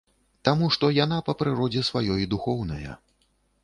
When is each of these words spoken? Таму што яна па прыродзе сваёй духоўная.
Таму 0.47 0.69
што 0.77 0.89
яна 1.03 1.21
па 1.29 1.37
прыродзе 1.43 1.87
сваёй 1.93 2.29
духоўная. 2.37 3.01